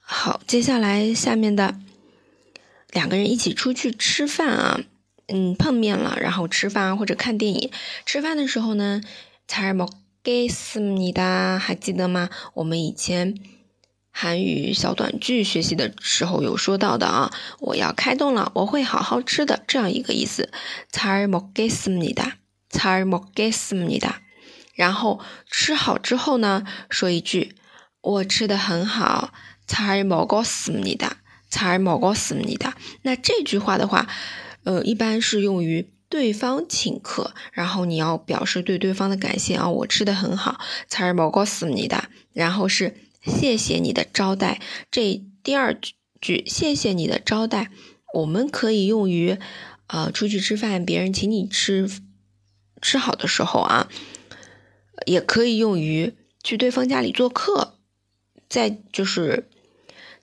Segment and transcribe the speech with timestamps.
[0.00, 1.78] 好，接下来下面的
[2.90, 4.80] 两个人一起出去吃饭啊，
[5.26, 7.70] 嗯，碰面了，然后吃饭或者看电影。
[8.06, 9.02] 吃饭的时候呢，
[9.46, 12.30] 잘먹겠습니 다， 还记得吗？
[12.54, 13.34] 我们以前。
[14.12, 20.50] 韩语小短句学习的时候有说到的啊，我要开动了，我会好好吃的这样一个意思。
[20.90, 22.32] 잘먹겠습니 다，
[22.68, 24.16] 잘먹겠습니 다。
[24.74, 27.54] 然后吃好之后呢，说一句
[28.00, 29.30] 我吃的很好。
[29.68, 31.10] 잘먹었습니 다，
[31.48, 32.72] 잘먹었습니 다。
[33.02, 34.08] 那这句话的话，
[34.64, 40.58] 呃，一般是用于对方请客，然后你要表示对对方的感谢啊，我吃的很好。
[40.90, 42.06] 잘먹었습니 다。
[42.32, 42.96] 然后是。
[43.22, 44.60] 谢谢你的招待。
[44.90, 45.78] 这第二
[46.20, 47.70] 句，谢谢你的招待，
[48.14, 49.38] 我们可以用于，
[49.86, 51.88] 呃，出去吃饭，别人请你吃
[52.80, 53.88] 吃好的时候啊，
[55.06, 57.74] 也可以用于去对方家里做客，
[58.48, 59.48] 在就是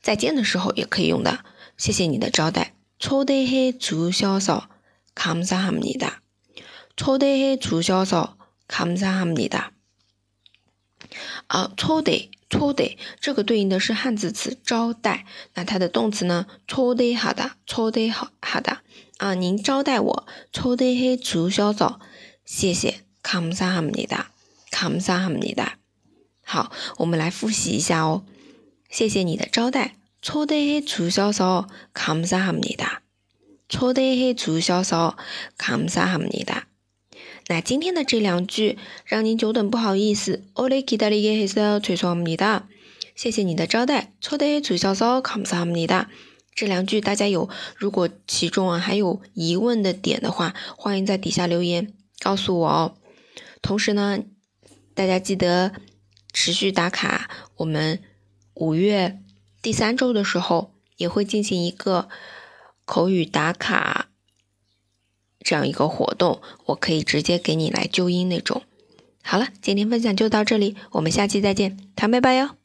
[0.01, 1.45] 再见的时候也可以用的。
[1.77, 2.73] 谢谢你的招待。
[2.97, 6.21] 초대해주셔서감사합니 다。
[6.95, 9.71] 초대해주셔서감사합니 다。
[11.47, 15.24] 啊，초대 招待这个对应的是汉字词招待，
[15.54, 16.46] 那它的动词呢？
[16.66, 18.82] 招待哈哒，招待哈哈哒
[19.18, 19.34] 啊！
[19.34, 22.00] 您招待我，招待是主小少，
[22.44, 24.32] 谢谢，感谢哈姆你哒，
[24.70, 25.78] 感谢哈姆你哒。
[26.44, 28.24] 好，我们来复习一下哦。
[28.90, 33.02] 谢谢你的招待，招待是主小少，感谢哈姆你哒，
[33.68, 35.16] 招待是主小少，
[35.56, 36.66] 感谢哈姆你哒。
[37.49, 42.63] 那今天的这两句让您久等不好意思，오래기다리게해서죄송합니 다。
[43.15, 46.07] 谢谢你的招待，초대해주셔서감사합니 다。
[46.53, 52.95] 这两句大家有如果其中啊还有疑问的点的话，欢迎在底下留言告诉我哦。
[53.61, 54.19] 同时呢，
[54.93, 55.73] 大家记得
[56.33, 58.01] 持续打卡，我们
[58.53, 59.19] 五月
[59.61, 62.09] 第三周的时候也会进行一个
[62.85, 63.98] 口语打卡。
[65.40, 68.62] 这样一个活动，我可以直接给你来纠音那种。
[69.22, 72.59] 好了，今天分享就到这里，我们下期再见，谈拜拜哟。